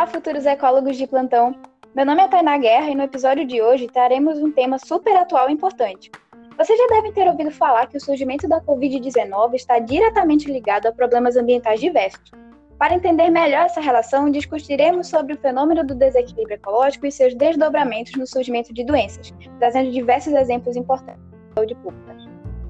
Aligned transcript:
Olá, 0.00 0.06
futuros 0.06 0.46
ecólogos 0.46 0.96
de 0.96 1.06
plantão. 1.06 1.54
Meu 1.94 2.06
nome 2.06 2.22
é 2.22 2.26
Tainá 2.26 2.56
Guerra 2.56 2.88
e 2.88 2.94
no 2.94 3.02
episódio 3.02 3.46
de 3.46 3.60
hoje 3.60 3.86
traremos 3.86 4.38
um 4.38 4.50
tema 4.50 4.78
super 4.78 5.14
atual 5.14 5.50
e 5.50 5.52
importante. 5.52 6.10
Vocês 6.56 6.78
já 6.78 6.86
devem 6.86 7.12
ter 7.12 7.28
ouvido 7.28 7.50
falar 7.50 7.86
que 7.86 7.98
o 7.98 8.00
surgimento 8.00 8.48
da 8.48 8.62
Covid-19 8.62 9.52
está 9.52 9.78
diretamente 9.78 10.50
ligado 10.50 10.86
a 10.86 10.92
problemas 10.92 11.36
ambientais 11.36 11.80
diversos. 11.80 12.30
Para 12.78 12.94
entender 12.94 13.28
melhor 13.28 13.66
essa 13.66 13.82
relação, 13.82 14.30
discutiremos 14.30 15.06
sobre 15.06 15.34
o 15.34 15.38
fenômeno 15.38 15.84
do 15.84 15.94
desequilíbrio 15.94 16.54
ecológico 16.54 17.06
e 17.06 17.12
seus 17.12 17.34
desdobramentos 17.34 18.14
no 18.14 18.26
surgimento 18.26 18.72
de 18.72 18.82
doenças, 18.82 19.34
trazendo 19.58 19.90
diversos 19.90 20.32
exemplos 20.32 20.76
importantes 20.76 21.22
saúde 21.54 21.74
pública. 21.74 22.16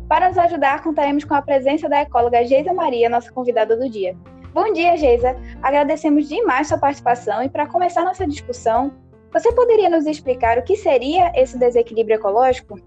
Para 0.09 0.31
nos 0.31 0.37
ajudar, 0.37 0.83
contaremos 0.83 1.23
com 1.23 1.35
a 1.35 1.43
presença 1.43 1.89
da 1.89 2.03
ecóloga 2.03 2.45
Geisa 2.45 2.73
Maria, 2.73 3.09
nossa 3.09 3.31
convidada 3.31 3.77
do 3.77 3.89
dia. 3.89 4.17
Bom 4.53 4.73
dia, 4.73 4.97
Geisa. 4.97 5.37
Agradecemos 5.63 6.29
demais 6.29 6.67
sua 6.67 6.79
participação 6.79 7.41
e 7.43 7.49
para 7.49 7.69
começar 7.69 8.05
nossa 8.05 8.27
discussão, 8.27 8.93
você 9.33 9.53
poderia 9.53 9.89
nos 9.89 10.07
explicar 10.07 10.59
o 10.59 10.65
que 10.65 10.77
seria 10.77 11.31
esse 11.37 11.57
desequilíbrio 11.57 12.17
ecológico? 12.17 12.81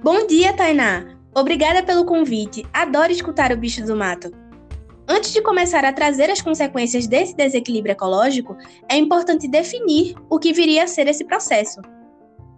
Bom 0.00 0.26
dia, 0.28 0.52
Tainá. 0.52 1.16
Obrigada 1.34 1.82
pelo 1.82 2.04
convite. 2.04 2.64
Adoro 2.72 3.10
escutar 3.10 3.50
o 3.50 3.56
bicho 3.56 3.84
do 3.84 3.96
mato. 3.96 4.30
Antes 5.08 5.32
de 5.32 5.42
começar 5.42 5.84
a 5.84 5.92
trazer 5.92 6.30
as 6.30 6.40
consequências 6.40 7.08
desse 7.08 7.34
desequilíbrio 7.34 7.92
ecológico, 7.92 8.56
é 8.88 8.96
importante 8.96 9.48
definir 9.48 10.14
o 10.30 10.38
que 10.38 10.52
viria 10.52 10.84
a 10.84 10.86
ser 10.86 11.08
esse 11.08 11.24
processo. 11.24 11.80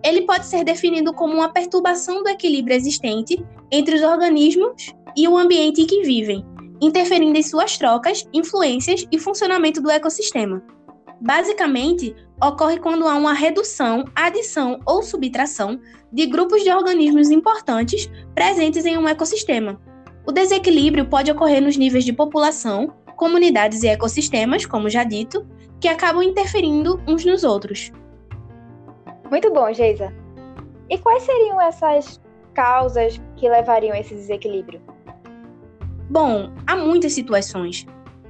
Ele 0.05 0.27
pode 0.27 0.45
ser 0.45 0.65
definido 0.65 1.15
como 1.15 1.33
uma 1.33 1.51
perturbação 1.51 2.23
do 2.23 2.29
equilíbrio 2.29 2.77
existente 2.77 3.43
entre 3.71 3.95
os 3.95 4.03
organismos 4.03 4.93
e 5.17 5.27
o 5.27 5.39
ambiente 5.39 5.81
em 5.81 5.87
que 5.87 6.03
vivem, 6.03 6.45
interferindo 6.83 7.39
em 7.39 7.43
suas 7.43 7.79
trocas, 7.79 8.29
influências 8.33 9.07
e 9.11 9.19
funcionamento 9.19 9.81
do 9.81 9.89
ecossistema. 9.89 10.61
Basicamente, 11.21 12.15
ocorre 12.43 12.81
quando 12.81 13.07
há 13.07 13.15
uma 13.15 13.33
redução, 13.33 14.05
adição 14.17 14.81
ou 14.85 15.01
subtração 15.01 15.79
de 16.13 16.27
grupos 16.27 16.65
de 16.65 16.71
organismos 16.73 17.31
importantes 17.31 18.11
presentes 18.35 18.85
em 18.85 18.99
um 18.99 19.09
ecossistema. 19.09 19.81
O 20.27 20.33
desequilíbrio 20.33 21.07
pode 21.07 21.31
ocorrer 21.31 21.63
nos 21.63 21.77
níveis 21.77 22.05
de 22.05 22.13
população, 22.13 22.93
comunidades 23.17 23.85
e 23.85 23.89
ecossistemas, 23.89 24.67
como 24.67 24.91
já 24.91 25.05
dito, 25.05 25.47
que 25.81 25.87
acabam 25.87 26.23
interferindo 26.23 27.01
uns 27.07 27.25
nos 27.25 27.45
outros. 27.45 27.93
Muito 29.31 29.53
bom, 29.53 29.73
Geisa. 29.73 30.13
E 30.91 30.99
quais 30.99 31.23
seriam 31.23 31.61
essas 31.61 32.21
causas 32.55 33.21
que 33.37 33.49
levariam 33.49 33.95
a 33.95 34.01
esse 34.01 34.15
desequilíbrio? 34.15 34.81
Bom, 36.13 36.53
há 36.67 36.77
muitas 36.77 37.15
situações. 37.15 37.87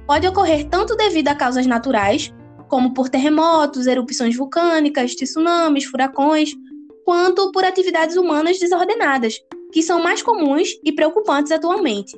Pode 0.07 0.25
ocorrer 0.25 0.69
tanto 0.69 0.95
devido 0.95 1.27
a 1.27 1.35
causas 1.35 1.67
naturais, 1.67 2.33
como 2.69 2.93
por 2.93 3.09
terremotos, 3.09 3.87
erupções 3.87 4.37
vulcânicas, 4.37 5.13
tsunamis, 5.13 5.83
furacões, 5.83 6.53
quanto 7.03 7.51
por 7.51 7.65
atividades 7.65 8.15
humanas 8.15 8.57
desordenadas, 8.57 9.37
que 9.73 9.83
são 9.83 10.01
mais 10.01 10.23
comuns 10.23 10.69
e 10.81 10.93
preocupantes 10.93 11.51
atualmente. 11.51 12.17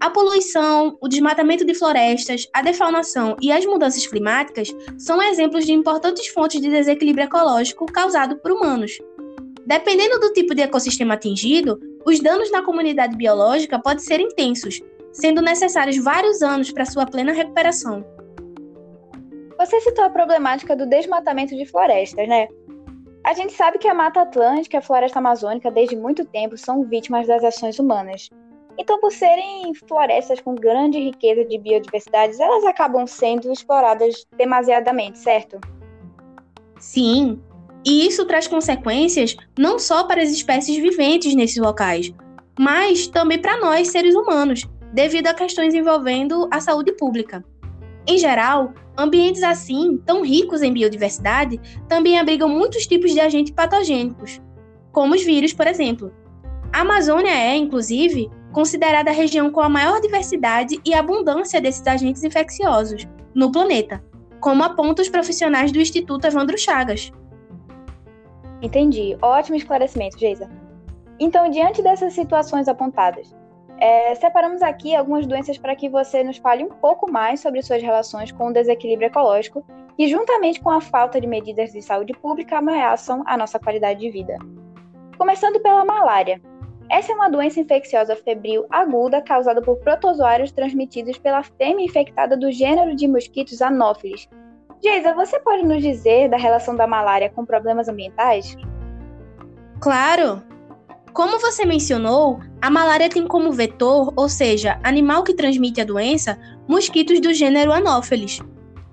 A 0.00 0.10
poluição, 0.10 0.96
o 1.00 1.08
desmatamento 1.08 1.64
de 1.64 1.74
florestas, 1.74 2.46
a 2.54 2.62
defaunação 2.62 3.36
e 3.42 3.50
as 3.50 3.66
mudanças 3.66 4.06
climáticas 4.06 4.72
são 4.96 5.20
exemplos 5.20 5.66
de 5.66 5.72
importantes 5.72 6.28
fontes 6.28 6.60
de 6.60 6.70
desequilíbrio 6.70 7.24
ecológico 7.24 7.84
causado 7.86 8.38
por 8.38 8.52
humanos. 8.52 8.92
Dependendo 9.66 10.20
do 10.20 10.32
tipo 10.32 10.54
de 10.54 10.62
ecossistema 10.62 11.14
atingido, 11.14 11.80
os 12.06 12.20
danos 12.20 12.50
na 12.50 12.62
comunidade 12.62 13.16
biológica 13.16 13.78
podem 13.78 13.98
ser 13.98 14.20
intensos, 14.20 14.80
sendo 15.12 15.40
necessários 15.40 15.96
vários 15.96 16.42
anos 16.42 16.70
para 16.70 16.84
sua 16.84 17.06
plena 17.06 17.32
recuperação. 17.32 18.04
Você 19.58 19.80
citou 19.80 20.04
a 20.04 20.10
problemática 20.10 20.74
do 20.74 20.86
desmatamento 20.86 21.56
de 21.56 21.64
florestas, 21.64 22.28
né? 22.28 22.48
A 23.24 23.32
gente 23.32 23.54
sabe 23.54 23.78
que 23.78 23.88
a 23.88 23.94
Mata 23.94 24.20
Atlântica 24.20 24.76
e 24.76 24.78
a 24.78 24.82
Floresta 24.82 25.18
Amazônica, 25.18 25.70
desde 25.70 25.96
muito 25.96 26.24
tempo, 26.26 26.58
são 26.58 26.84
vítimas 26.84 27.26
das 27.26 27.42
ações 27.42 27.78
humanas. 27.78 28.28
Então, 28.76 29.00
por 29.00 29.12
serem 29.12 29.72
florestas 29.88 30.40
com 30.40 30.54
grande 30.54 30.98
riqueza 30.98 31.44
de 31.44 31.56
biodiversidade, 31.56 32.40
elas 32.42 32.64
acabam 32.64 33.06
sendo 33.06 33.50
exploradas 33.50 34.26
demasiadamente, 34.36 35.18
certo? 35.18 35.58
Sim, 36.78 37.40
e 37.84 38.06
isso 38.06 38.24
traz 38.24 38.46
consequências 38.46 39.36
não 39.58 39.78
só 39.78 40.04
para 40.04 40.22
as 40.22 40.30
espécies 40.30 40.76
viventes 40.76 41.34
nesses 41.34 41.58
locais, 41.58 42.12
mas 42.58 43.06
também 43.06 43.38
para 43.38 43.60
nós, 43.60 43.88
seres 43.88 44.14
humanos, 44.14 44.66
devido 44.92 45.26
a 45.26 45.34
questões 45.34 45.74
envolvendo 45.74 46.48
a 46.50 46.60
saúde 46.60 46.92
pública. 46.92 47.44
Em 48.06 48.16
geral, 48.18 48.72
ambientes 48.96 49.42
assim, 49.42 50.00
tão 50.04 50.22
ricos 50.22 50.62
em 50.62 50.72
biodiversidade, 50.72 51.60
também 51.88 52.18
abrigam 52.18 52.48
muitos 52.48 52.86
tipos 52.86 53.12
de 53.12 53.20
agentes 53.20 53.52
patogênicos, 53.52 54.40
como 54.92 55.14
os 55.14 55.24
vírus, 55.24 55.52
por 55.52 55.66
exemplo. 55.66 56.12
A 56.72 56.80
Amazônia 56.80 57.32
é, 57.32 57.56
inclusive, 57.56 58.30
considerada 58.52 59.10
a 59.10 59.14
região 59.14 59.50
com 59.50 59.60
a 59.60 59.68
maior 59.68 60.00
diversidade 60.00 60.80
e 60.84 60.94
abundância 60.94 61.60
desses 61.60 61.86
agentes 61.86 62.22
infecciosos 62.22 63.06
no 63.34 63.50
planeta, 63.50 64.02
como 64.40 64.62
apontam 64.62 65.02
os 65.02 65.08
profissionais 65.08 65.72
do 65.72 65.80
Instituto 65.80 66.26
Evandro 66.26 66.56
Chagas. 66.56 67.10
Entendi. 68.64 69.14
Ótimo 69.20 69.56
esclarecimento, 69.56 70.18
Geisa. 70.18 70.48
Então, 71.20 71.50
diante 71.50 71.82
dessas 71.82 72.14
situações 72.14 72.66
apontadas, 72.66 73.36
é, 73.78 74.14
separamos 74.14 74.62
aqui 74.62 74.96
algumas 74.96 75.26
doenças 75.26 75.58
para 75.58 75.76
que 75.76 75.86
você 75.86 76.24
nos 76.24 76.38
fale 76.38 76.64
um 76.64 76.70
pouco 76.70 77.12
mais 77.12 77.40
sobre 77.40 77.60
suas 77.62 77.82
relações 77.82 78.32
com 78.32 78.46
o 78.46 78.52
desequilíbrio 78.54 79.08
ecológico 79.08 79.62
que, 79.98 80.08
juntamente 80.08 80.62
com 80.62 80.70
a 80.70 80.80
falta 80.80 81.20
de 81.20 81.26
medidas 81.26 81.72
de 81.72 81.82
saúde 81.82 82.14
pública, 82.14 82.56
ameaçam 82.56 83.22
a 83.26 83.36
nossa 83.36 83.58
qualidade 83.58 84.00
de 84.00 84.10
vida. 84.10 84.38
Começando 85.18 85.60
pela 85.60 85.84
malária. 85.84 86.40
Essa 86.90 87.12
é 87.12 87.14
uma 87.14 87.28
doença 87.28 87.60
infecciosa 87.60 88.16
febril 88.16 88.64
aguda 88.70 89.20
causada 89.20 89.60
por 89.60 89.76
protozoários 89.76 90.52
transmitidos 90.52 91.18
pela 91.18 91.42
fêmea 91.42 91.84
infectada 91.84 92.34
do 92.34 92.50
gênero 92.50 92.96
de 92.96 93.06
mosquitos 93.06 93.60
Anopheles, 93.60 94.26
Geisa, 94.84 95.14
você 95.14 95.40
pode 95.40 95.62
nos 95.62 95.82
dizer 95.82 96.28
da 96.28 96.36
relação 96.36 96.76
da 96.76 96.86
malária 96.86 97.30
com 97.30 97.42
problemas 97.46 97.88
ambientais? 97.88 98.54
Claro! 99.80 100.42
Como 101.14 101.38
você 101.38 101.64
mencionou, 101.64 102.38
a 102.60 102.68
malária 102.68 103.08
tem 103.08 103.26
como 103.26 103.50
vetor, 103.50 104.12
ou 104.14 104.28
seja, 104.28 104.78
animal 104.82 105.24
que 105.24 105.32
transmite 105.32 105.80
a 105.80 105.86
doença, 105.86 106.38
mosquitos 106.68 107.18
do 107.18 107.32
gênero 107.32 107.72
Anopheles. 107.72 108.40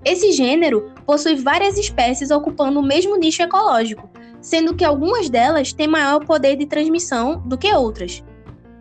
Esse 0.02 0.32
gênero 0.32 0.90
possui 1.04 1.34
várias 1.34 1.76
espécies 1.76 2.30
ocupando 2.30 2.80
o 2.80 2.82
mesmo 2.82 3.18
nicho 3.18 3.42
ecológico, 3.42 4.08
sendo 4.40 4.74
que 4.74 4.86
algumas 4.86 5.28
delas 5.28 5.74
têm 5.74 5.88
maior 5.88 6.24
poder 6.24 6.56
de 6.56 6.64
transmissão 6.64 7.42
do 7.46 7.58
que 7.58 7.70
outras. 7.70 8.24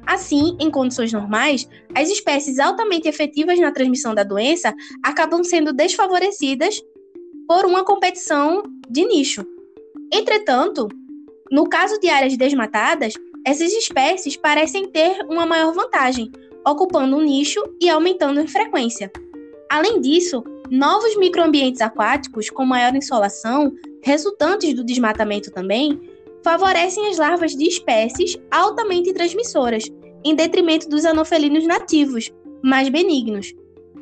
Assim, 0.07 0.55
em 0.61 0.71
condições 0.71 1.11
normais, 1.11 1.67
as 1.93 2.09
espécies 2.09 2.57
altamente 2.57 3.09
efetivas 3.09 3.59
na 3.59 3.71
transmissão 3.71 4.15
da 4.15 4.23
doença 4.23 4.73
acabam 5.03 5.43
sendo 5.43 5.73
desfavorecidas 5.73 6.81
por 7.51 7.65
uma 7.65 7.83
competição 7.83 8.63
de 8.89 9.03
nicho. 9.03 9.45
Entretanto, 10.09 10.87
no 11.51 11.67
caso 11.67 11.99
de 11.99 12.07
áreas 12.07 12.37
desmatadas, 12.37 13.13
essas 13.45 13.73
espécies 13.73 14.37
parecem 14.37 14.87
ter 14.87 15.25
uma 15.29 15.45
maior 15.45 15.73
vantagem, 15.73 16.31
ocupando 16.65 17.17
um 17.17 17.21
nicho 17.21 17.61
e 17.81 17.89
aumentando 17.89 18.39
em 18.39 18.47
frequência. 18.47 19.11
Além 19.69 19.99
disso, 19.99 20.45
novos 20.69 21.17
microambientes 21.17 21.81
aquáticos 21.81 22.49
com 22.49 22.65
maior 22.65 22.95
insolação, 22.95 23.73
resultantes 24.01 24.73
do 24.73 24.85
desmatamento 24.85 25.51
também, 25.51 25.99
favorecem 26.41 27.09
as 27.09 27.17
larvas 27.17 27.53
de 27.53 27.67
espécies 27.67 28.37
altamente 28.49 29.13
transmissoras, 29.13 29.83
em 30.23 30.33
detrimento 30.33 30.87
dos 30.87 31.03
anofelinos 31.03 31.67
nativos, 31.67 32.31
mais 32.63 32.87
benignos, 32.87 33.53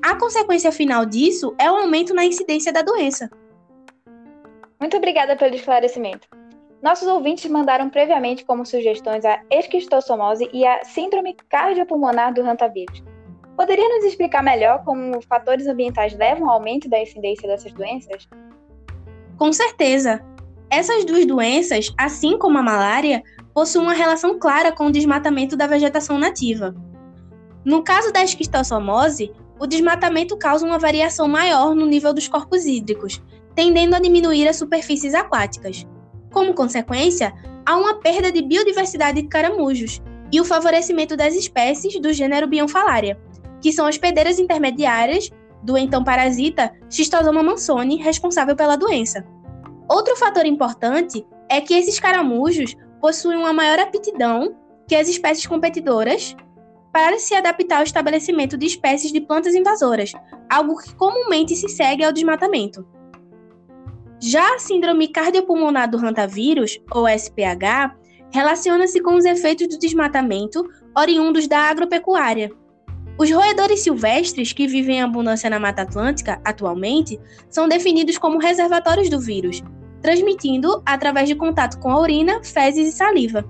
a 0.02 0.16
consequência 0.16 0.72
final 0.72 1.06
disso 1.06 1.54
é 1.60 1.70
o 1.70 1.76
aumento 1.76 2.14
na 2.14 2.26
incidência 2.26 2.72
da 2.72 2.82
doença. 2.82 3.30
Muito 4.80 4.96
obrigada 4.96 5.36
pelo 5.36 5.54
esclarecimento. 5.56 6.28
Nossos 6.82 7.06
ouvintes 7.08 7.52
mandaram 7.52 7.90
previamente 7.90 8.46
como 8.46 8.66
sugestões 8.66 9.26
a 9.26 9.42
esquistossomose 9.52 10.50
e 10.54 10.66
a 10.66 10.86
síndrome 10.86 11.36
cardiopulmonar 11.50 12.34
do 12.34 12.42
hantavirus. 12.42 13.04
Poderia 13.58 13.90
nos 13.90 14.06
explicar 14.06 14.42
melhor 14.42 14.82
como 14.86 15.22
fatores 15.24 15.68
ambientais 15.68 16.16
levam 16.18 16.50
ao 16.50 16.56
aumento 16.56 16.90
da 16.90 17.02
incidência 17.02 17.46
dessas 17.46 17.74
doenças? 17.74 18.26
Com 19.38 19.52
certeza. 19.52 20.24
Essas 20.70 21.04
duas 21.04 21.26
doenças, 21.26 21.94
assim 21.98 22.38
como 22.38 22.58
a 22.58 22.64
malária, 22.64 23.22
possuem 23.54 23.84
uma 23.84 23.94
relação 23.94 24.40
clara 24.40 24.72
com 24.72 24.86
o 24.86 24.92
desmatamento 24.92 25.58
da 25.58 25.68
vegetação 25.68 26.18
nativa. 26.18 26.74
No 27.66 27.84
caso 27.84 28.14
da 28.14 28.24
esquistossomose, 28.24 29.34
o 29.60 29.68
desmatamento 29.68 30.38
causa 30.38 30.66
uma 30.66 30.80
variação 30.80 31.28
maior 31.28 31.76
no 31.76 31.86
nível 31.86 32.14
dos 32.14 32.30
corpos 32.30 32.66
hídricos, 32.66 33.22
tendendo 33.60 33.94
a 33.94 34.00
diminuir 34.00 34.48
as 34.48 34.56
superfícies 34.56 35.14
aquáticas. 35.14 35.86
Como 36.32 36.54
consequência, 36.54 37.34
há 37.66 37.76
uma 37.76 37.96
perda 37.96 38.32
de 38.32 38.42
biodiversidade 38.42 39.22
de 39.22 39.28
caramujos 39.28 40.02
e 40.32 40.40
o 40.40 40.46
favorecimento 40.46 41.18
das 41.18 41.36
espécies 41.36 42.00
do 42.00 42.14
gênero 42.14 42.48
Bionfalaria, 42.48 43.20
que 43.62 43.74
são 43.74 43.86
hospedeiras 43.86 44.40
intermediárias 44.40 45.30
do 45.62 45.78
então 45.78 46.06
parasita 46.06 46.72
Schistosoma 46.90 47.44
mansoni, 47.44 47.98
responsável 47.98 48.56
pela 48.56 48.78
doença. 48.78 49.26
Outro 49.90 50.16
fator 50.16 50.46
importante 50.46 51.28
é 51.50 51.60
que 51.60 51.74
esses 51.74 52.00
caramujos 52.00 52.78
possuem 53.02 53.38
uma 53.38 53.52
maior 53.52 53.78
aptidão 53.78 54.56
que 54.88 54.96
as 54.96 55.10
espécies 55.10 55.46
competidoras 55.46 56.34
para 56.94 57.20
se 57.20 57.36
adaptar 57.36 57.80
ao 57.80 57.84
estabelecimento 57.84 58.58
de 58.58 58.68
espécies 58.68 59.12
de 59.12 59.20
plantas 59.20 59.54
invasoras, 59.54 60.14
algo 60.50 60.78
que 60.78 60.96
comumente 60.96 61.58
se 61.58 61.68
segue 61.68 62.06
ao 62.06 62.14
desmatamento. 62.14 62.88
Já 64.22 64.56
a 64.56 64.60
síndrome 64.60 65.08
cardiopulmonar 65.08 65.90
do 65.90 65.98
rantavírus, 65.98 66.80
ou 66.92 67.08
SPH, 67.08 67.96
relaciona-se 68.32 69.02
com 69.02 69.16
os 69.16 69.26
efeitos 69.26 69.68
do 69.68 69.80
desmatamento 69.80 70.68
oriundos 70.96 71.48
da 71.48 71.60
agropecuária. 71.70 72.52
Os 73.18 73.32
roedores 73.32 73.82
silvestres 73.82 74.54
que 74.54 74.68
vivem 74.68 74.98
em 74.98 75.02
abundância 75.02 75.50
na 75.50 75.60
Mata 75.60 75.82
Atlântica 75.82 76.42
atualmente 76.44 77.20
são 77.50 77.68
definidos 77.68 78.18
como 78.18 78.40
reservatórios 78.40 79.10
do 79.10 79.20
vírus, 79.20 79.62
transmitindo 80.02 80.82
através 80.86 81.28
de 81.28 81.36
contato 81.36 81.80
com 81.80 81.90
a 81.90 82.00
urina, 82.00 82.42
fezes 82.44 82.94
e 82.94 82.98
saliva. 82.98 83.44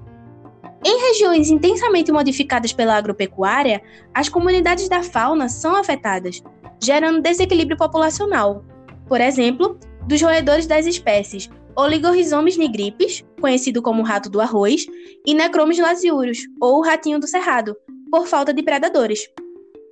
Em 0.86 1.02
regiões 1.10 1.50
intensamente 1.50 2.12
modificadas 2.12 2.72
pela 2.72 2.96
agropecuária, 2.96 3.82
as 4.14 4.30
comunidades 4.30 4.88
da 4.88 5.04
fauna 5.04 5.50
são 5.50 5.76
afetadas, 5.76 6.42
gerando 6.82 7.22
desequilíbrio 7.22 7.78
populacional. 7.78 8.64
Por 9.08 9.20
exemplo, 9.20 9.78
dos 10.10 10.24
roedores 10.24 10.66
das 10.66 10.88
espécies 10.88 11.48
Oligorhizomes 11.78 12.58
nigripes, 12.58 13.24
conhecido 13.40 13.80
como 13.80 14.02
rato 14.02 14.28
do 14.28 14.42
arroz, 14.42 14.88
e 15.26 15.36
Necromes 15.36 15.78
lasiurus, 15.78 16.40
ou 16.60 16.82
ratinho 16.82 17.20
do 17.20 17.28
cerrado, 17.28 17.78
por 18.12 18.28
falta 18.28 18.52
de 18.52 18.64
predadores. 18.64 19.30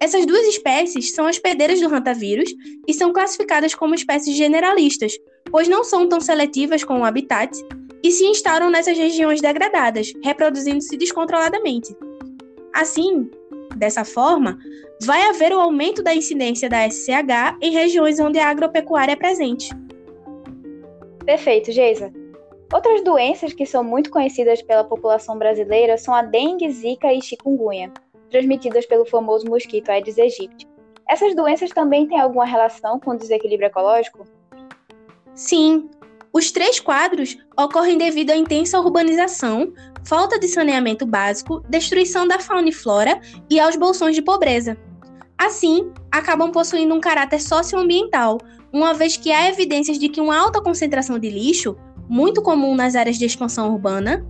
Essas 0.01 0.25
duas 0.25 0.45
espécies 0.47 1.13
são 1.13 1.27
hospedeiras 1.27 1.79
do 1.79 1.87
rantavírus 1.87 2.51
e 2.87 2.93
são 2.93 3.13
classificadas 3.13 3.75
como 3.75 3.93
espécies 3.93 4.35
generalistas, 4.35 5.13
pois 5.51 5.67
não 5.67 5.83
são 5.83 6.09
tão 6.09 6.19
seletivas 6.19 6.83
com 6.83 6.99
o 6.99 7.05
habitat 7.05 7.55
e 8.03 8.11
se 8.11 8.25
instalam 8.25 8.71
nessas 8.71 8.97
regiões 8.97 9.39
degradadas, 9.39 10.11
reproduzindo-se 10.23 10.97
descontroladamente. 10.97 11.95
Assim, 12.73 13.29
dessa 13.77 14.03
forma, 14.03 14.57
vai 15.03 15.21
haver 15.29 15.53
o 15.53 15.59
aumento 15.59 16.01
da 16.01 16.13
incidência 16.13 16.67
da 16.67 16.89
SCH 16.89 17.57
em 17.61 17.71
regiões 17.71 18.19
onde 18.19 18.39
a 18.39 18.49
agropecuária 18.49 19.13
é 19.13 19.15
presente. 19.15 19.69
Perfeito, 21.27 21.73
Geisa. 21.73 22.09
Outras 22.73 23.03
doenças 23.03 23.51
que 23.51 23.65
são 23.65 23.83
muito 23.83 24.09
conhecidas 24.09 24.61
pela 24.61 24.85
população 24.85 25.37
brasileira 25.37 25.97
são 25.97 26.13
a 26.13 26.21
dengue, 26.21 26.71
zika 26.71 27.13
e 27.13 27.21
chikungunya, 27.21 27.91
transmitidas 28.31 28.85
pelo 28.85 29.05
famoso 29.05 29.45
mosquito 29.45 29.89
Aedes 29.89 30.17
aegypti. 30.17 30.65
Essas 31.05 31.35
doenças 31.35 31.69
também 31.71 32.07
têm 32.07 32.17
alguma 32.17 32.45
relação 32.45 32.97
com 32.97 33.11
o 33.11 33.17
desequilíbrio 33.17 33.67
ecológico? 33.67 34.23
Sim, 35.35 35.89
os 36.31 36.49
três 36.49 36.79
quadros 36.79 37.37
ocorrem 37.59 37.97
devido 37.97 38.31
à 38.31 38.35
intensa 38.37 38.79
urbanização, 38.79 39.73
falta 40.05 40.39
de 40.39 40.47
saneamento 40.47 41.05
básico, 41.05 41.59
destruição 41.67 42.25
da 42.25 42.39
fauna 42.39 42.69
e 42.69 42.73
flora 42.73 43.19
e 43.49 43.59
aos 43.59 43.75
bolsões 43.75 44.15
de 44.15 44.21
pobreza. 44.21 44.77
Assim, 45.37 45.91
acabam 46.09 46.53
possuindo 46.53 46.95
um 46.95 47.01
caráter 47.01 47.41
socioambiental, 47.41 48.37
uma 48.71 48.93
vez 48.93 49.17
que 49.17 49.31
há 49.31 49.49
evidências 49.49 49.97
de 49.97 50.09
que 50.09 50.21
uma 50.21 50.37
alta 50.37 50.61
concentração 50.61 51.17
de 51.17 51.29
lixo, 51.29 51.75
muito 52.09 52.41
comum 52.41 52.75
nas 52.75 52.95
áreas 52.95 53.17
de 53.17 53.25
expansão 53.25 53.71
urbana, 53.71 54.25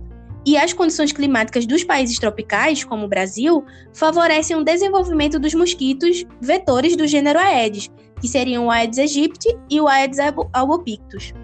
e 0.46 0.56
as 0.56 0.72
condições 0.72 1.12
climáticas 1.12 1.66
dos 1.66 1.84
países 1.84 2.18
tropicais, 2.18 2.84
como 2.84 3.04
o 3.04 3.08
Brasil, 3.08 3.64
favorecem 3.92 4.56
o 4.56 4.64
desenvolvimento 4.64 5.38
dos 5.38 5.52
mosquitos 5.52 6.24
vetores 6.40 6.96
do 6.96 7.06
gênero 7.06 7.38
Aedes, 7.38 7.90
que 8.20 8.28
seriam 8.28 8.66
o 8.66 8.70
Aedes 8.70 8.98
aegypti 8.98 9.56
e 9.68 9.80
o 9.80 9.86
Aedes 9.86 10.18
albopictus. 10.52 11.34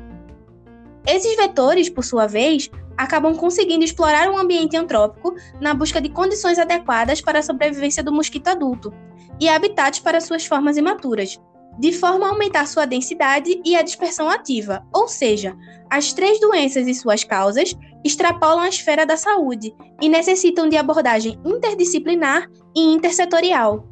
Esses 1.06 1.36
vetores, 1.36 1.90
por 1.90 2.02
sua 2.02 2.26
vez, 2.26 2.70
acabam 2.96 3.34
conseguindo 3.36 3.84
explorar 3.84 4.30
um 4.30 4.38
ambiente 4.38 4.76
antrópico 4.76 5.34
na 5.60 5.74
busca 5.74 6.00
de 6.00 6.08
condições 6.08 6.58
adequadas 6.58 7.20
para 7.20 7.40
a 7.40 7.42
sobrevivência 7.42 8.02
do 8.02 8.12
mosquito 8.12 8.48
adulto 8.48 8.92
e 9.40 9.48
habitats 9.48 9.98
para 9.98 10.20
suas 10.20 10.46
formas 10.46 10.76
imaturas, 10.76 11.38
de 11.78 11.92
forma 11.92 12.26
a 12.26 12.30
aumentar 12.30 12.66
sua 12.66 12.86
densidade 12.86 13.60
e 13.64 13.76
a 13.76 13.82
dispersão 13.82 14.28
ativa, 14.28 14.86
ou 14.92 15.08
seja, 15.08 15.56
as 15.90 16.12
três 16.12 16.40
doenças 16.40 16.86
e 16.86 16.94
suas 16.94 17.24
causas 17.24 17.74
extrapolam 18.04 18.60
a 18.60 18.68
esfera 18.68 19.06
da 19.06 19.16
saúde 19.16 19.74
e 20.00 20.08
necessitam 20.08 20.68
de 20.68 20.76
abordagem 20.76 21.38
interdisciplinar 21.44 22.48
e 22.76 22.92
intersetorial. 22.92 23.88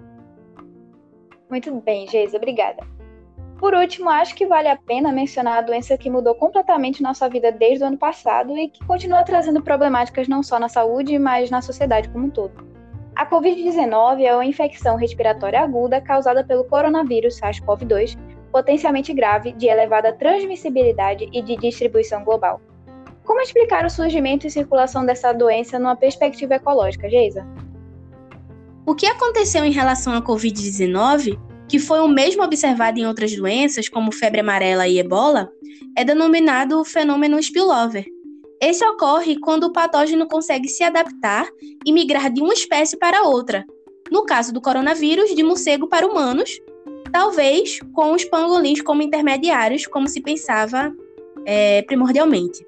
Muito 1.50 1.72
bem, 1.80 2.08
Geisa, 2.08 2.36
obrigada. 2.36 2.86
Por 3.58 3.74
último, 3.74 4.10
acho 4.10 4.34
que 4.34 4.44
vale 4.44 4.68
a 4.68 4.76
pena 4.76 5.12
mencionar 5.12 5.58
a 5.58 5.60
doença 5.60 5.96
que 5.96 6.10
mudou 6.10 6.34
completamente 6.34 7.02
nossa 7.02 7.28
vida 7.28 7.52
desde 7.52 7.84
o 7.84 7.86
ano 7.86 7.96
passado 7.96 8.58
e 8.58 8.68
que 8.68 8.84
continua 8.84 9.22
trazendo 9.22 9.62
problemáticas 9.62 10.26
não 10.26 10.42
só 10.42 10.58
na 10.58 10.68
saúde, 10.68 11.16
mas 11.18 11.48
na 11.48 11.62
sociedade 11.62 12.08
como 12.08 12.26
um 12.26 12.30
todo. 12.30 12.71
A 13.14 13.26
Covid-19 13.26 14.22
é 14.22 14.34
uma 14.34 14.44
infecção 14.44 14.96
respiratória 14.96 15.60
aguda 15.60 16.00
causada 16.00 16.42
pelo 16.42 16.64
coronavírus 16.64 17.38
SARS-CoV-2, 17.38 18.18
potencialmente 18.50 19.12
grave, 19.12 19.52
de 19.52 19.66
elevada 19.66 20.12
transmissibilidade 20.12 21.28
e 21.32 21.42
de 21.42 21.56
distribuição 21.56 22.24
global. 22.24 22.60
Como 23.24 23.40
explicar 23.40 23.84
o 23.84 23.90
surgimento 23.90 24.46
e 24.46 24.50
circulação 24.50 25.06
dessa 25.06 25.32
doença 25.32 25.78
numa 25.78 25.96
perspectiva 25.96 26.54
ecológica, 26.54 27.08
Geisa? 27.08 27.46
O 28.84 28.94
que 28.94 29.06
aconteceu 29.06 29.64
em 29.64 29.70
relação 29.70 30.12
à 30.14 30.20
Covid-19 30.20 31.38
que 31.72 31.78
foi 31.78 32.00
o 32.00 32.08
mesmo 32.08 32.42
observado 32.42 32.98
em 32.98 33.06
outras 33.06 33.34
doenças, 33.34 33.88
como 33.88 34.12
febre 34.12 34.40
amarela 34.40 34.86
e 34.86 34.98
ebola, 34.98 35.48
é 35.96 36.04
denominado 36.04 36.84
fenômeno 36.84 37.38
spillover. 37.38 38.04
Esse 38.62 38.86
ocorre 38.86 39.40
quando 39.40 39.64
o 39.64 39.72
patógeno 39.72 40.28
consegue 40.28 40.68
se 40.68 40.84
adaptar 40.84 41.48
e 41.84 41.92
migrar 41.92 42.32
de 42.32 42.40
uma 42.40 42.54
espécie 42.54 42.96
para 42.96 43.24
outra. 43.24 43.66
No 44.08 44.24
caso 44.24 44.52
do 44.54 44.60
coronavírus, 44.60 45.34
de 45.34 45.42
morcego 45.42 45.88
para 45.88 46.06
humanos, 46.06 46.60
talvez 47.10 47.80
com 47.92 48.12
os 48.12 48.24
pangolins 48.24 48.80
como 48.80 49.02
intermediários, 49.02 49.84
como 49.88 50.06
se 50.06 50.20
pensava 50.20 50.94
é, 51.44 51.82
primordialmente. 51.82 52.64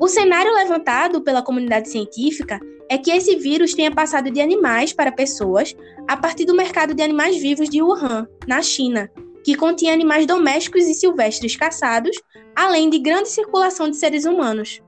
O 0.00 0.08
cenário 0.08 0.52
levantado 0.52 1.22
pela 1.22 1.42
comunidade 1.42 1.88
científica 1.88 2.58
é 2.90 2.98
que 2.98 3.12
esse 3.12 3.36
vírus 3.36 3.74
tenha 3.74 3.92
passado 3.92 4.32
de 4.32 4.40
animais 4.40 4.92
para 4.92 5.12
pessoas 5.12 5.76
a 6.08 6.16
partir 6.16 6.44
do 6.44 6.56
mercado 6.56 6.92
de 6.92 7.04
animais 7.04 7.36
vivos 7.36 7.68
de 7.68 7.80
Wuhan, 7.80 8.26
na 8.48 8.60
China, 8.62 9.08
que 9.44 9.54
continha 9.54 9.92
animais 9.92 10.26
domésticos 10.26 10.82
e 10.88 10.94
silvestres 10.94 11.54
caçados, 11.54 12.20
além 12.56 12.90
de 12.90 12.98
grande 12.98 13.28
circulação 13.28 13.88
de 13.88 13.96
seres 13.96 14.24
humanos. 14.24 14.80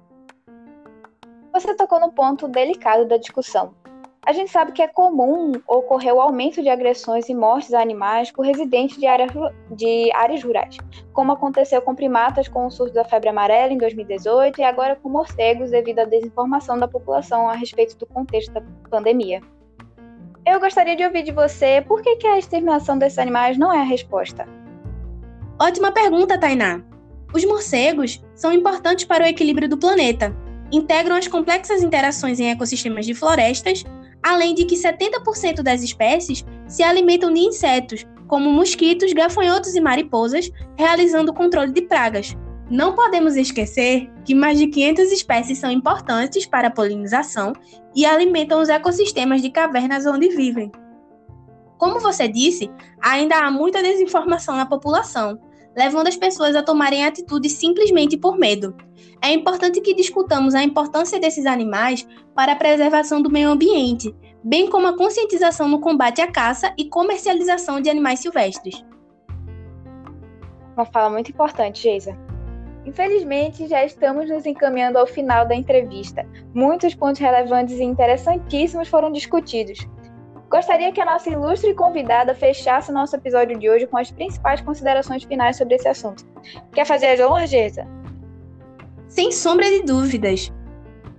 Você 1.60 1.74
tocou 1.74 2.00
no 2.00 2.10
ponto 2.10 2.48
delicado 2.48 3.04
da 3.04 3.18
discussão. 3.18 3.74
A 4.24 4.32
gente 4.32 4.50
sabe 4.50 4.72
que 4.72 4.80
é 4.80 4.88
comum 4.88 5.52
ocorrer 5.68 6.14
o 6.14 6.18
aumento 6.20 6.62
de 6.62 6.70
agressões 6.70 7.28
e 7.28 7.34
mortes 7.34 7.74
a 7.74 7.82
animais 7.82 8.30
por 8.30 8.46
residentes 8.46 8.96
de, 8.96 9.06
área, 9.06 9.26
de 9.70 10.10
áreas 10.14 10.42
rurais, 10.42 10.78
como 11.12 11.32
aconteceu 11.32 11.82
com 11.82 11.94
primatas 11.94 12.48
com 12.48 12.64
o 12.64 12.70
surto 12.70 12.94
da 12.94 13.04
febre 13.04 13.28
amarela 13.28 13.74
em 13.74 13.76
2018 13.76 14.58
e 14.58 14.64
agora 14.64 14.96
com 14.96 15.10
morcegos 15.10 15.70
devido 15.70 15.98
à 15.98 16.04
desinformação 16.06 16.78
da 16.78 16.88
população 16.88 17.46
a 17.46 17.52
respeito 17.52 17.94
do 17.98 18.06
contexto 18.06 18.52
da 18.54 18.62
pandemia. 18.88 19.42
Eu 20.46 20.60
gostaria 20.60 20.96
de 20.96 21.04
ouvir 21.04 21.24
de 21.24 21.32
você 21.32 21.82
por 21.82 22.00
que, 22.00 22.16
que 22.16 22.26
a 22.26 22.38
exterminação 22.38 22.98
desses 22.98 23.18
animais 23.18 23.58
não 23.58 23.70
é 23.70 23.80
a 23.80 23.84
resposta. 23.84 24.48
Ótima 25.60 25.92
pergunta, 25.92 26.38
Tainá. 26.40 26.80
Os 27.34 27.44
morcegos 27.44 28.24
são 28.34 28.50
importantes 28.50 29.04
para 29.04 29.24
o 29.24 29.26
equilíbrio 29.26 29.68
do 29.68 29.76
planeta. 29.76 30.34
Integram 30.72 31.16
as 31.16 31.26
complexas 31.26 31.82
interações 31.82 32.38
em 32.38 32.50
ecossistemas 32.50 33.04
de 33.04 33.14
florestas, 33.14 33.84
além 34.22 34.54
de 34.54 34.64
que 34.64 34.76
70% 34.76 35.62
das 35.62 35.82
espécies 35.82 36.44
se 36.68 36.82
alimentam 36.82 37.32
de 37.32 37.40
insetos, 37.40 38.06
como 38.28 38.50
mosquitos, 38.50 39.12
gafanhotos 39.12 39.74
e 39.74 39.80
mariposas, 39.80 40.50
realizando 40.78 41.32
o 41.32 41.34
controle 41.34 41.72
de 41.72 41.82
pragas. 41.82 42.36
Não 42.70 42.94
podemos 42.94 43.34
esquecer 43.34 44.08
que 44.24 44.32
mais 44.32 44.56
de 44.56 44.68
500 44.68 45.10
espécies 45.10 45.58
são 45.58 45.72
importantes 45.72 46.46
para 46.46 46.68
a 46.68 46.70
polinização 46.70 47.52
e 47.96 48.06
alimentam 48.06 48.60
os 48.60 48.68
ecossistemas 48.68 49.42
de 49.42 49.50
cavernas 49.50 50.06
onde 50.06 50.28
vivem. 50.28 50.70
Como 51.76 51.98
você 51.98 52.28
disse, 52.28 52.70
ainda 53.02 53.38
há 53.38 53.50
muita 53.50 53.82
desinformação 53.82 54.54
na 54.54 54.66
população, 54.66 55.40
levando 55.76 56.08
as 56.08 56.16
pessoas 56.16 56.56
a 56.56 56.62
tomarem 56.62 57.04
atitudes 57.04 57.52
simplesmente 57.52 58.16
por 58.16 58.38
medo. 58.38 58.74
É 59.22 59.32
importante 59.32 59.80
que 59.80 59.94
discutamos 59.94 60.54
a 60.54 60.62
importância 60.62 61.20
desses 61.20 61.46
animais 61.46 62.06
para 62.34 62.52
a 62.52 62.56
preservação 62.56 63.20
do 63.20 63.30
meio 63.30 63.50
ambiente, 63.50 64.14
bem 64.42 64.68
como 64.68 64.86
a 64.86 64.96
conscientização 64.96 65.68
no 65.68 65.80
combate 65.80 66.20
à 66.20 66.30
caça 66.30 66.72
e 66.76 66.86
comercialização 66.86 67.80
de 67.80 67.90
animais 67.90 68.20
silvestres. 68.20 68.84
Uma 70.76 70.86
fala 70.86 71.10
muito 71.10 71.30
importante, 71.30 71.82
Geisa. 71.82 72.16
Infelizmente, 72.86 73.68
já 73.68 73.84
estamos 73.84 74.28
nos 74.30 74.46
encaminhando 74.46 74.98
ao 74.98 75.06
final 75.06 75.46
da 75.46 75.54
entrevista. 75.54 76.26
Muitos 76.54 76.94
pontos 76.94 77.20
relevantes 77.20 77.78
e 77.78 77.84
interessantíssimos 77.84 78.88
foram 78.88 79.12
discutidos. 79.12 79.86
Gostaria 80.50 80.90
que 80.90 81.00
a 81.00 81.04
nossa 81.04 81.30
ilustre 81.30 81.72
convidada 81.74 82.34
fechasse 82.34 82.90
nosso 82.90 83.14
episódio 83.14 83.56
de 83.56 83.70
hoje 83.70 83.86
com 83.86 83.96
as 83.96 84.10
principais 84.10 84.60
considerações 84.60 85.22
finais 85.22 85.56
sobre 85.56 85.76
esse 85.76 85.86
assunto. 85.86 86.26
Quer 86.72 86.84
fazer 86.84 87.06
as 87.06 87.20
honras, 87.20 87.48
Geisa? 87.48 87.86
Sem 89.08 89.30
sombra 89.30 89.70
de 89.70 89.84
dúvidas. 89.84 90.52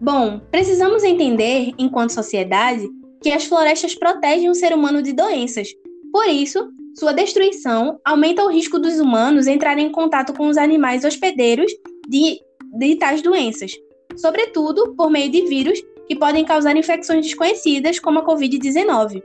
Bom, 0.02 0.42
precisamos 0.52 1.02
entender, 1.06 1.72
enquanto 1.78 2.12
sociedade, 2.12 2.86
que 3.22 3.32
as 3.32 3.46
florestas 3.46 3.96
protegem 3.96 4.50
o 4.50 4.56
ser 4.56 4.74
humano 4.74 5.02
de 5.02 5.14
doenças. 5.14 5.70
Por 6.12 6.28
isso, 6.28 6.70
sua 7.00 7.14
destruição 7.14 8.02
aumenta 8.04 8.44
o 8.44 8.52
risco 8.52 8.78
dos 8.78 9.00
humanos 9.00 9.48
entrarem 9.48 9.88
em 9.88 9.92
contato 9.94 10.34
com 10.34 10.50
os 10.50 10.58
animais 10.58 11.06
hospedeiros 11.06 11.72
de, 12.10 12.42
de 12.78 12.96
tais 12.98 13.22
doenças, 13.22 13.72
sobretudo 14.18 14.94
por 14.94 15.10
meio 15.10 15.32
de 15.32 15.44
vírus 15.44 15.82
que 16.12 16.16
podem 16.18 16.44
causar 16.44 16.76
infecções 16.76 17.26
desconhecidas, 17.26 17.98
como 17.98 18.20
a 18.20 18.26
Covid-19. 18.26 19.24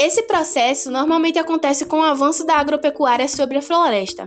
Esse 0.00 0.22
processo 0.22 0.90
normalmente 0.90 1.38
acontece 1.38 1.86
com 1.86 2.00
o 2.00 2.02
avanço 2.02 2.44
da 2.44 2.56
agropecuária 2.56 3.28
sobre 3.28 3.58
a 3.58 3.62
floresta, 3.62 4.24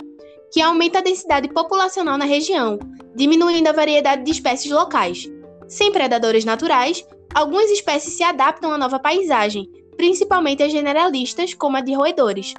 que 0.54 0.62
aumenta 0.62 1.00
a 1.00 1.02
densidade 1.02 1.50
populacional 1.50 2.18
na 2.18 2.24
região, 2.24 2.80
diminuindo 3.14 3.68
a 3.68 3.74
variedade 3.74 4.24
de 4.24 4.32
espécies 4.32 4.72
locais. 4.72 5.30
Sem 5.68 5.92
predadores 5.92 6.46
naturais, 6.46 7.06
algumas 7.36 7.70
espécies 7.70 8.14
se 8.14 8.24
adaptam 8.24 8.72
à 8.72 8.78
nova 8.78 9.00
paisagem, 9.00 9.70
principalmente 9.98 10.64
as 10.64 10.72
generalistas, 10.72 11.54
como 11.54 11.76
a 11.76 11.82
de 11.82 11.94
roedores, 11.94 12.54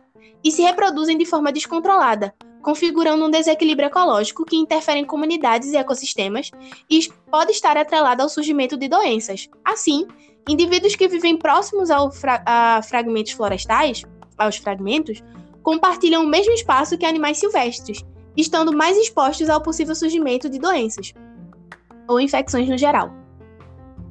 e 0.45 0.53
se 0.53 0.61
reproduzem 0.61 1.17
de 1.17 1.25
forma 1.25 1.51
descontrolada, 1.51 2.35
configurando 2.69 3.25
um 3.25 3.31
desequilíbrio 3.31 3.87
ecológico 3.87 4.45
que 4.45 4.55
interfere 4.55 5.01
em 5.01 5.05
comunidades 5.07 5.73
e 5.73 5.77
ecossistemas 5.79 6.51
e 6.91 7.09
pode 7.31 7.51
estar 7.51 7.79
atrelado 7.79 8.23
ao 8.23 8.29
surgimento 8.29 8.77
de 8.77 8.87
doenças. 8.89 9.49
Assim, 9.65 10.07
indivíduos 10.47 10.95
que 10.95 11.09
vivem 11.09 11.39
próximos 11.39 11.91
ao 11.91 12.13
fra 12.13 12.43
a 12.45 12.83
fragmentos 12.83 13.33
florestais, 13.33 14.03
aos 14.37 14.59
fragmentos, 14.59 15.23
compartilham 15.63 16.23
o 16.23 16.29
mesmo 16.29 16.53
espaço 16.53 16.99
que 16.99 17.07
animais 17.07 17.39
silvestres, 17.39 18.05
estando 18.37 18.77
mais 18.77 18.99
expostos 18.99 19.49
ao 19.49 19.63
possível 19.63 19.95
surgimento 19.95 20.51
de 20.51 20.59
doenças 20.59 21.15
ou 22.07 22.21
infecções 22.21 22.69
no 22.69 22.77
geral. 22.77 23.11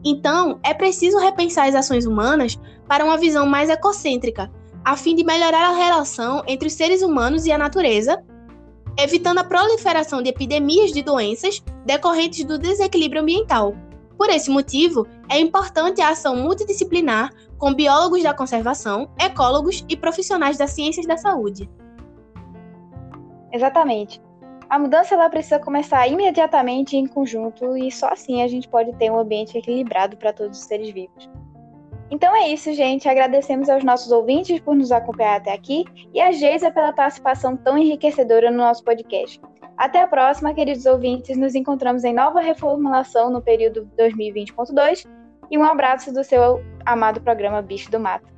Então, 0.04 0.60
é 0.64 0.74
preciso 0.74 1.20
repensar 1.20 1.68
as 1.68 1.76
ações 1.76 2.08
humanas 2.08 2.60
para 2.88 3.06
uma 3.06 3.20
visão 3.20 3.46
mais 3.46 3.70
ecocêntrica, 3.70 4.52
a 4.84 4.98
fim 4.98 5.14
de 5.14 5.24
melhorar 5.24 5.70
a 5.70 5.76
relação 5.78 6.42
entre 6.48 6.68
os 6.68 6.74
seres 6.74 7.04
humanos 7.04 7.46
e 7.46 7.52
a 7.52 7.58
natureza, 7.58 8.20
evitando 8.98 9.40
a 9.40 9.44
proliferação 9.44 10.22
de 10.22 10.30
epidemias 10.30 10.92
de 10.92 11.04
doenças 11.04 11.64
decorrentes 11.86 12.44
do 12.44 12.58
desequilíbrio 12.58 13.22
ambiental. 13.22 13.76
Por 14.18 14.30
esse 14.30 14.50
motivo, 14.50 15.08
é 15.30 15.40
importante 15.40 16.02
a 16.02 16.10
ação 16.10 16.36
multidisciplinar 16.36 17.32
com 17.58 17.74
biólogos 17.74 18.24
da 18.24 18.34
conservação, 18.34 19.10
ecólogos 19.20 19.86
e 19.88 19.96
profissionais 19.96 20.58
das 20.58 20.72
ciências 20.72 21.06
da 21.06 21.18
saúde. 21.18 21.70
Exatamente. 23.52 24.22
A 24.70 24.78
mudança 24.78 25.16
ela 25.16 25.30
precisa 25.30 25.60
começar 25.60 26.08
imediatamente 26.08 26.98
em 26.98 27.08
conjunto 27.08 27.78
e 27.78 27.90
só 27.92 28.10
assim 28.10 28.42
a 28.42 28.48
gente 28.48 28.68
pode 28.68 28.92
ter 28.94 29.10
um 29.10 29.18
ambiente 29.18 29.58
equilibrado 29.58 30.18
para 30.18 30.34
todos 30.34 30.60
os 30.60 30.66
seres 30.66 30.90
vivos. 30.90 31.30
Então 32.10 32.36
é 32.36 32.48
isso, 32.50 32.74
gente. 32.74 33.10
Agradecemos 33.10 33.70
aos 33.70 33.84
nossos 33.84 34.12
ouvintes 34.12 34.60
por 34.60 34.76
nos 34.76 34.92
acompanhar 34.92 35.38
até 35.38 35.54
aqui 35.54 35.84
e 36.14 36.22
a 36.22 36.32
Geisa 36.32 36.72
pela 36.72 36.94
participação 36.94 37.58
tão 37.58 37.78
enriquecedora 37.78 38.50
no 38.50 38.58
nosso 38.58 38.84
podcast. 38.84 39.42
Até 39.78 40.02
a 40.02 40.08
próxima, 40.08 40.54
queridos 40.54 40.86
ouvintes. 40.86 41.38
Nos 41.38 41.54
encontramos 41.54 42.04
em 42.04 42.14
nova 42.14 42.40
reformulação 42.40 43.30
no 43.30 43.42
período 43.42 43.90
2020.2 43.98 45.06
e 45.52 45.58
um 45.58 45.64
abraço 45.64 46.14
do 46.14 46.24
seu 46.24 46.64
amado 46.86 47.22
programa 47.22 47.62
Bicho 47.62 47.92
do 47.92 48.00
Mato. 48.00 48.37